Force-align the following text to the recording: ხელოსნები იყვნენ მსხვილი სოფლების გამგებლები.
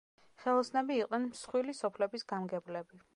ხელოსნები 0.43 0.95
იყვნენ 1.01 1.27
მსხვილი 1.27 1.77
სოფლების 1.81 2.29
გამგებლები. 2.33 3.05